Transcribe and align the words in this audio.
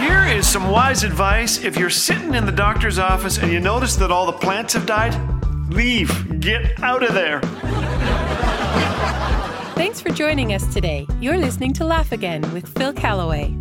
Here 0.00 0.26
is 0.26 0.46
some 0.46 0.70
wise 0.70 1.04
advice. 1.04 1.62
If 1.62 1.76
you're 1.78 1.90
sitting 1.90 2.34
in 2.34 2.46
the 2.46 2.52
doctor's 2.52 2.98
office 2.98 3.38
and 3.38 3.52
you 3.52 3.60
notice 3.60 3.96
that 3.96 4.10
all 4.10 4.26
the 4.26 4.32
plants 4.32 4.74
have 4.74 4.86
died, 4.86 5.14
leave. 5.70 6.40
Get 6.40 6.80
out 6.82 7.02
of 7.02 7.14
there. 7.14 7.40
Thanks 9.74 10.00
for 10.00 10.10
joining 10.10 10.52
us 10.52 10.72
today. 10.72 11.06
You're 11.20 11.38
listening 11.38 11.72
to 11.74 11.84
Laugh 11.84 12.12
Again 12.12 12.42
with 12.52 12.68
Phil 12.76 12.92
Callaway. 12.92 13.54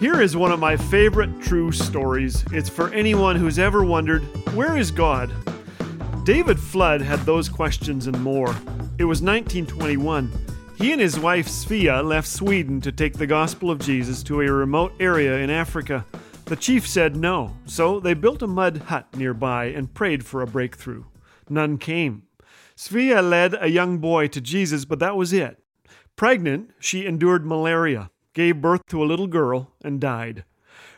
Here 0.00 0.20
is 0.20 0.36
one 0.36 0.50
of 0.50 0.58
my 0.58 0.76
favorite 0.76 1.40
true 1.40 1.70
stories. 1.70 2.44
It's 2.50 2.68
for 2.68 2.92
anyone 2.92 3.36
who's 3.36 3.60
ever 3.60 3.84
wondered, 3.84 4.22
where 4.54 4.76
is 4.76 4.90
God? 4.90 5.32
David 6.24 6.58
Flood 6.58 7.00
had 7.00 7.20
those 7.20 7.48
questions 7.48 8.08
and 8.08 8.20
more. 8.20 8.50
It 8.98 9.04
was 9.04 9.22
1921. 9.22 10.30
He 10.82 10.90
and 10.90 11.00
his 11.00 11.16
wife 11.16 11.46
Svea 11.46 12.04
left 12.04 12.26
Sweden 12.26 12.80
to 12.80 12.90
take 12.90 13.16
the 13.16 13.26
gospel 13.28 13.70
of 13.70 13.78
Jesus 13.78 14.20
to 14.24 14.40
a 14.40 14.50
remote 14.50 14.92
area 14.98 15.38
in 15.38 15.48
Africa. 15.48 16.04
The 16.46 16.56
chief 16.56 16.88
said 16.88 17.14
no, 17.14 17.54
so 17.66 18.00
they 18.00 18.14
built 18.14 18.42
a 18.42 18.48
mud 18.48 18.78
hut 18.88 19.06
nearby 19.14 19.66
and 19.66 19.94
prayed 19.94 20.26
for 20.26 20.42
a 20.42 20.46
breakthrough. 20.48 21.04
None 21.48 21.78
came. 21.78 22.24
Svea 22.74 23.22
led 23.22 23.54
a 23.60 23.70
young 23.70 23.98
boy 23.98 24.26
to 24.26 24.40
Jesus, 24.40 24.84
but 24.84 24.98
that 24.98 25.14
was 25.14 25.32
it. 25.32 25.62
Pregnant, 26.16 26.72
she 26.80 27.06
endured 27.06 27.46
malaria, 27.46 28.10
gave 28.34 28.60
birth 28.60 28.84
to 28.88 29.00
a 29.00 29.06
little 29.06 29.28
girl, 29.28 29.70
and 29.84 30.00
died. 30.00 30.42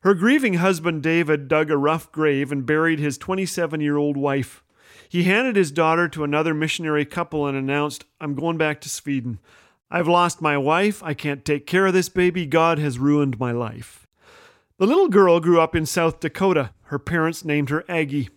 Her 0.00 0.14
grieving 0.14 0.54
husband 0.54 1.04
David 1.04 1.46
dug 1.46 1.70
a 1.70 1.76
rough 1.76 2.10
grave 2.10 2.50
and 2.50 2.66
buried 2.66 2.98
his 2.98 3.16
27 3.16 3.80
year 3.80 3.96
old 3.96 4.16
wife. 4.16 4.64
He 5.08 5.22
handed 5.22 5.54
his 5.54 5.70
daughter 5.70 6.08
to 6.08 6.24
another 6.24 6.52
missionary 6.52 7.04
couple 7.04 7.46
and 7.46 7.56
announced, 7.56 8.06
I'm 8.20 8.34
going 8.34 8.58
back 8.58 8.80
to 8.80 8.88
Sweden. 8.88 9.38
I've 9.90 10.08
lost 10.08 10.42
my 10.42 10.58
wife. 10.58 11.02
I 11.02 11.14
can't 11.14 11.44
take 11.44 11.66
care 11.66 11.86
of 11.86 11.94
this 11.94 12.08
baby. 12.08 12.44
God 12.44 12.78
has 12.78 12.98
ruined 12.98 13.38
my 13.38 13.52
life. 13.52 14.06
The 14.78 14.86
little 14.86 15.08
girl 15.08 15.40
grew 15.40 15.60
up 15.60 15.74
in 15.74 15.86
South 15.86 16.20
Dakota. 16.20 16.70
Her 16.84 16.98
parents 16.98 17.44
named 17.44 17.70
her 17.70 17.84
Aggie. 17.88 18.28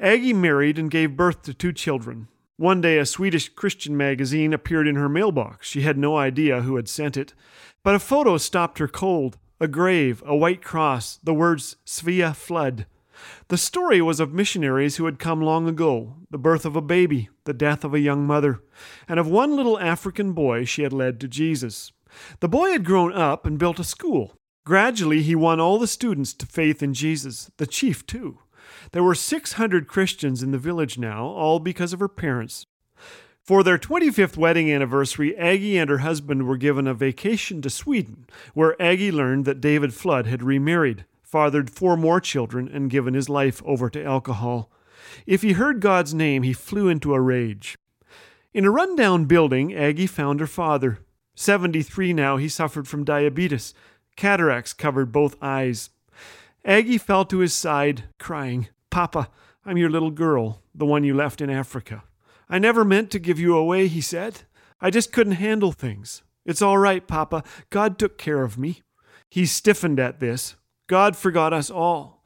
Aggie 0.00 0.32
married 0.32 0.78
and 0.78 0.90
gave 0.90 1.16
birth 1.16 1.42
to 1.42 1.54
two 1.54 1.72
children. 1.72 2.28
One 2.56 2.80
day, 2.80 2.98
a 2.98 3.04
Swedish 3.04 3.50
Christian 3.50 3.96
magazine 3.96 4.54
appeared 4.54 4.88
in 4.88 4.96
her 4.96 5.08
mailbox. 5.08 5.68
She 5.68 5.82
had 5.82 5.98
no 5.98 6.16
idea 6.16 6.62
who 6.62 6.76
had 6.76 6.88
sent 6.88 7.16
it. 7.16 7.34
But 7.84 7.94
a 7.94 7.98
photo 7.98 8.38
stopped 8.38 8.78
her 8.78 8.88
cold 8.88 9.36
a 9.58 9.68
grave, 9.68 10.22
a 10.26 10.36
white 10.36 10.62
cross, 10.62 11.18
the 11.22 11.32
words 11.32 11.76
Svea 11.86 12.34
Flood. 12.34 12.86
The 13.48 13.56
story 13.56 14.00
was 14.00 14.20
of 14.20 14.32
missionaries 14.32 14.96
who 14.96 15.06
had 15.06 15.18
come 15.18 15.40
long 15.40 15.68
ago, 15.68 16.16
the 16.30 16.38
birth 16.38 16.64
of 16.64 16.76
a 16.76 16.82
baby, 16.82 17.28
the 17.44 17.54
death 17.54 17.84
of 17.84 17.94
a 17.94 18.00
young 18.00 18.26
mother, 18.26 18.60
and 19.08 19.18
of 19.18 19.28
one 19.28 19.56
little 19.56 19.78
African 19.78 20.32
boy 20.32 20.64
she 20.64 20.82
had 20.82 20.92
led 20.92 21.20
to 21.20 21.28
Jesus. 21.28 21.92
The 22.40 22.48
boy 22.48 22.72
had 22.72 22.84
grown 22.84 23.12
up 23.12 23.46
and 23.46 23.58
built 23.58 23.78
a 23.78 23.84
school. 23.84 24.34
Gradually, 24.64 25.22
he 25.22 25.34
won 25.34 25.60
all 25.60 25.78
the 25.78 25.86
students 25.86 26.34
to 26.34 26.46
faith 26.46 26.82
in 26.82 26.92
Jesus, 26.92 27.50
the 27.56 27.66
chief, 27.66 28.06
too. 28.06 28.38
There 28.92 29.02
were 29.02 29.14
600 29.14 29.86
Christians 29.86 30.42
in 30.42 30.50
the 30.50 30.58
village 30.58 30.98
now, 30.98 31.26
all 31.26 31.60
because 31.60 31.92
of 31.92 32.00
her 32.00 32.08
parents. 32.08 32.66
For 33.42 33.62
their 33.62 33.78
25th 33.78 34.36
wedding 34.36 34.72
anniversary, 34.72 35.36
Aggie 35.36 35.78
and 35.78 35.88
her 35.88 35.98
husband 35.98 36.48
were 36.48 36.56
given 36.56 36.88
a 36.88 36.94
vacation 36.94 37.62
to 37.62 37.70
Sweden, 37.70 38.26
where 38.54 38.80
Aggie 38.82 39.12
learned 39.12 39.44
that 39.44 39.60
David 39.60 39.94
Flood 39.94 40.26
had 40.26 40.42
remarried, 40.42 41.04
fathered 41.26 41.68
four 41.68 41.96
more 41.96 42.20
children, 42.20 42.68
and 42.72 42.88
given 42.88 43.14
his 43.14 43.28
life 43.28 43.62
over 43.66 43.90
to 43.90 44.04
alcohol. 44.04 44.70
If 45.26 45.42
he 45.42 45.52
heard 45.52 45.80
God's 45.80 46.14
name, 46.14 46.44
he 46.44 46.52
flew 46.52 46.88
into 46.88 47.14
a 47.14 47.20
rage. 47.20 47.76
In 48.54 48.64
a 48.64 48.70
rundown 48.70 49.26
building, 49.26 49.74
Aggie 49.74 50.06
found 50.06 50.40
her 50.40 50.46
father. 50.46 51.00
73 51.34 52.12
now, 52.12 52.36
he 52.36 52.48
suffered 52.48 52.88
from 52.88 53.04
diabetes. 53.04 53.74
Cataracts 54.16 54.72
covered 54.72 55.12
both 55.12 55.36
eyes. 55.42 55.90
Aggie 56.64 56.98
fell 56.98 57.24
to 57.26 57.40
his 57.40 57.52
side, 57.52 58.04
crying, 58.18 58.68
Papa, 58.90 59.28
I'm 59.64 59.76
your 59.76 59.90
little 59.90 60.12
girl, 60.12 60.62
the 60.74 60.86
one 60.86 61.04
you 61.04 61.14
left 61.14 61.40
in 61.40 61.50
Africa. 61.50 62.04
I 62.48 62.58
never 62.58 62.84
meant 62.84 63.10
to 63.10 63.18
give 63.18 63.38
you 63.38 63.56
away, 63.56 63.88
he 63.88 64.00
said. 64.00 64.42
I 64.80 64.90
just 64.90 65.12
couldn't 65.12 65.34
handle 65.34 65.72
things. 65.72 66.22
It's 66.44 66.62
all 66.62 66.78
right, 66.78 67.06
Papa. 67.06 67.42
God 67.70 67.98
took 67.98 68.16
care 68.16 68.42
of 68.42 68.56
me. 68.56 68.82
He 69.28 69.44
stiffened 69.44 69.98
at 69.98 70.20
this. 70.20 70.54
God 70.86 71.16
forgot 71.16 71.52
us 71.52 71.70
all. 71.70 72.24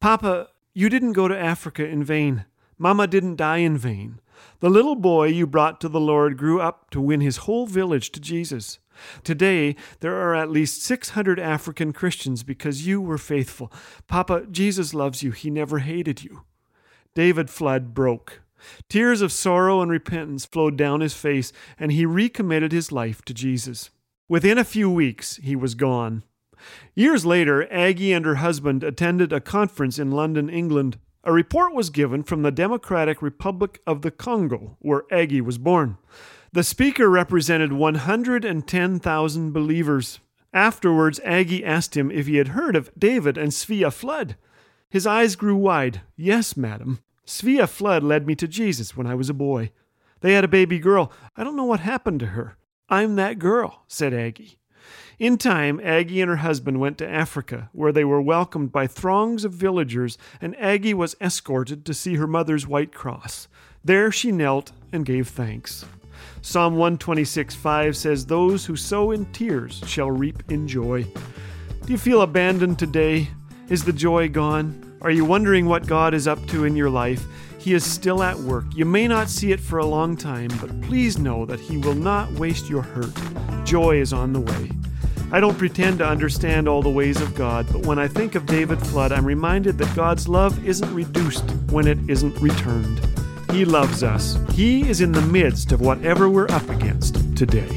Papa, 0.00 0.48
you 0.72 0.88
didn't 0.88 1.12
go 1.12 1.28
to 1.28 1.38
Africa 1.38 1.86
in 1.86 2.02
vain. 2.02 2.44
Mama 2.78 3.06
didn't 3.06 3.36
die 3.36 3.58
in 3.58 3.76
vain. 3.76 4.20
The 4.60 4.70
little 4.70 4.96
boy 4.96 5.26
you 5.26 5.46
brought 5.46 5.80
to 5.80 5.88
the 5.88 6.00
Lord 6.00 6.36
grew 6.38 6.60
up 6.60 6.90
to 6.90 7.00
win 7.00 7.20
his 7.20 7.38
whole 7.38 7.66
village 7.66 8.10
to 8.12 8.20
Jesus. 8.20 8.78
Today, 9.22 9.76
there 10.00 10.16
are 10.16 10.34
at 10.34 10.50
least 10.50 10.82
600 10.82 11.38
African 11.38 11.92
Christians 11.92 12.42
because 12.42 12.86
you 12.86 13.00
were 13.00 13.18
faithful. 13.18 13.72
Papa, 14.06 14.46
Jesus 14.50 14.94
loves 14.94 15.22
you. 15.22 15.30
He 15.30 15.50
never 15.50 15.78
hated 15.78 16.24
you. 16.24 16.42
David 17.14 17.50
Flood 17.50 17.94
broke. 17.94 18.42
Tears 18.88 19.22
of 19.22 19.32
sorrow 19.32 19.80
and 19.80 19.90
repentance 19.90 20.44
flowed 20.44 20.76
down 20.76 21.00
his 21.00 21.14
face, 21.14 21.52
and 21.78 21.92
he 21.92 22.04
recommitted 22.04 22.72
his 22.72 22.92
life 22.92 23.22
to 23.24 23.34
Jesus. 23.34 23.90
Within 24.28 24.58
a 24.58 24.64
few 24.64 24.90
weeks, 24.90 25.36
he 25.36 25.56
was 25.56 25.74
gone. 25.74 26.22
Years 26.94 27.24
later, 27.26 27.70
Aggie 27.72 28.12
and 28.12 28.24
her 28.24 28.36
husband 28.36 28.82
attended 28.84 29.32
a 29.32 29.40
conference 29.40 29.98
in 29.98 30.10
London, 30.10 30.48
England. 30.48 30.98
A 31.24 31.32
report 31.32 31.74
was 31.74 31.90
given 31.90 32.22
from 32.22 32.42
the 32.42 32.50
Democratic 32.50 33.20
Republic 33.20 33.80
of 33.86 34.02
the 34.02 34.10
Congo, 34.10 34.76
where 34.80 35.04
Aggie 35.10 35.40
was 35.40 35.58
born. 35.58 35.98
The 36.52 36.64
speaker 36.64 37.08
represented 37.08 37.72
110,000 37.72 39.52
believers. 39.52 40.20
Afterwards, 40.52 41.20
Aggie 41.24 41.64
asked 41.64 41.96
him 41.96 42.10
if 42.10 42.26
he 42.26 42.36
had 42.36 42.48
heard 42.48 42.74
of 42.74 42.90
David 42.98 43.38
and 43.38 43.52
Svea 43.52 43.92
Flood. 43.92 44.36
His 44.88 45.06
eyes 45.06 45.36
grew 45.36 45.56
wide. 45.56 46.00
Yes, 46.16 46.56
madam. 46.56 47.00
Svea 47.24 47.68
Flood 47.68 48.02
led 48.02 48.26
me 48.26 48.34
to 48.34 48.48
Jesus 48.48 48.96
when 48.96 49.06
I 49.06 49.14
was 49.14 49.30
a 49.30 49.34
boy. 49.34 49.70
They 50.20 50.32
had 50.32 50.44
a 50.44 50.48
baby 50.48 50.78
girl. 50.78 51.12
I 51.36 51.44
don't 51.44 51.56
know 51.56 51.64
what 51.64 51.80
happened 51.80 52.20
to 52.20 52.26
her. 52.26 52.56
I'm 52.88 53.14
that 53.16 53.38
girl, 53.38 53.84
said 53.86 54.12
Aggie. 54.12 54.58
In 55.20 55.36
time, 55.36 55.82
Aggie 55.84 56.22
and 56.22 56.30
her 56.30 56.36
husband 56.36 56.80
went 56.80 56.96
to 56.96 57.06
Africa, 57.06 57.68
where 57.72 57.92
they 57.92 58.04
were 58.04 58.22
welcomed 58.22 58.72
by 58.72 58.86
throngs 58.86 59.44
of 59.44 59.52
villagers, 59.52 60.16
and 60.40 60.58
Aggie 60.58 60.94
was 60.94 61.14
escorted 61.20 61.84
to 61.84 61.92
see 61.92 62.14
her 62.14 62.26
mother's 62.26 62.66
white 62.66 62.94
cross. 62.94 63.46
There 63.84 64.10
she 64.10 64.32
knelt 64.32 64.72
and 64.92 65.04
gave 65.04 65.28
thanks. 65.28 65.84
Psalm 66.40 66.76
126 66.76 67.54
5 67.54 67.94
says, 67.98 68.24
Those 68.24 68.64
who 68.64 68.76
sow 68.76 69.10
in 69.10 69.26
tears 69.26 69.82
shall 69.86 70.10
reap 70.10 70.42
in 70.50 70.66
joy. 70.66 71.02
Do 71.02 71.92
you 71.92 71.98
feel 71.98 72.22
abandoned 72.22 72.78
today? 72.78 73.28
Is 73.68 73.84
the 73.84 73.92
joy 73.92 74.30
gone? 74.30 74.98
Are 75.02 75.10
you 75.10 75.26
wondering 75.26 75.66
what 75.66 75.86
God 75.86 76.14
is 76.14 76.26
up 76.26 76.44
to 76.46 76.64
in 76.64 76.74
your 76.74 76.88
life? 76.88 77.22
He 77.58 77.74
is 77.74 77.84
still 77.84 78.22
at 78.22 78.38
work. 78.38 78.64
You 78.74 78.86
may 78.86 79.06
not 79.06 79.28
see 79.28 79.52
it 79.52 79.60
for 79.60 79.80
a 79.80 79.86
long 79.86 80.16
time, 80.16 80.48
but 80.62 80.80
please 80.80 81.18
know 81.18 81.44
that 81.44 81.60
He 81.60 81.76
will 81.76 81.94
not 81.94 82.32
waste 82.32 82.70
your 82.70 82.80
hurt. 82.80 83.12
Joy 83.66 84.00
is 84.00 84.14
on 84.14 84.32
the 84.32 84.40
way. 84.40 84.70
I 85.32 85.38
don't 85.38 85.56
pretend 85.56 85.98
to 85.98 86.06
understand 86.06 86.66
all 86.66 86.82
the 86.82 86.90
ways 86.90 87.20
of 87.20 87.36
God, 87.36 87.66
but 87.70 87.86
when 87.86 88.00
I 88.00 88.08
think 88.08 88.34
of 88.34 88.46
David 88.46 88.80
Flood, 88.80 89.12
I'm 89.12 89.24
reminded 89.24 89.78
that 89.78 89.94
God's 89.94 90.26
love 90.26 90.66
isn't 90.66 90.92
reduced 90.92 91.48
when 91.70 91.86
it 91.86 91.98
isn't 92.10 92.36
returned. 92.40 93.00
He 93.52 93.64
loves 93.64 94.02
us. 94.02 94.36
He 94.52 94.88
is 94.88 95.00
in 95.00 95.12
the 95.12 95.22
midst 95.22 95.70
of 95.70 95.80
whatever 95.80 96.28
we're 96.28 96.50
up 96.50 96.68
against 96.68 97.14
today. 97.36 97.68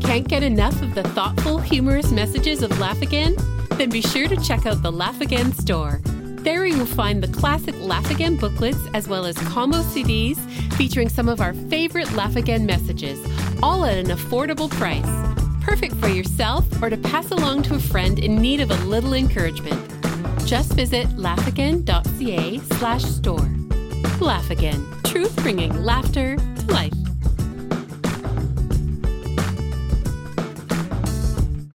Can't 0.00 0.26
get 0.26 0.42
enough 0.42 0.80
of 0.80 0.94
the 0.94 1.02
thoughtful, 1.14 1.58
humorous 1.58 2.10
messages 2.10 2.62
of 2.62 2.78
Laugh 2.78 3.02
Again? 3.02 3.36
Then 3.72 3.90
be 3.90 4.00
sure 4.00 4.28
to 4.28 4.36
check 4.36 4.64
out 4.64 4.82
the 4.82 4.90
Laugh 4.90 5.20
Again 5.20 5.52
store. 5.52 6.00
There 6.48 6.64
you 6.64 6.78
will 6.78 6.86
find 6.86 7.22
the 7.22 7.28
classic 7.28 7.74
Laugh 7.78 8.10
Again 8.10 8.36
booklets 8.36 8.80
as 8.94 9.06
well 9.06 9.26
as 9.26 9.36
combo 9.36 9.82
CDs 9.82 10.38
featuring 10.78 11.10
some 11.10 11.28
of 11.28 11.42
our 11.42 11.52
favorite 11.52 12.10
Laugh 12.12 12.36
Again 12.36 12.64
messages, 12.64 13.20
all 13.62 13.84
at 13.84 13.98
an 13.98 14.06
affordable 14.06 14.70
price. 14.70 15.04
Perfect 15.60 15.94
for 15.96 16.08
yourself 16.08 16.64
or 16.82 16.88
to 16.88 16.96
pass 16.96 17.32
along 17.32 17.64
to 17.64 17.74
a 17.74 17.78
friend 17.78 18.18
in 18.18 18.36
need 18.36 18.62
of 18.62 18.70
a 18.70 18.84
little 18.86 19.12
encouragement. 19.12 19.78
Just 20.46 20.72
visit 20.72 21.06
laughagain.ca 21.18 22.58
slash 22.78 23.04
store. 23.04 23.50
Laugh 24.18 24.48
Again, 24.48 24.82
truth 25.04 25.36
bringing 25.42 25.84
laughter 25.84 26.36
to 26.36 26.72
life. 26.72 26.97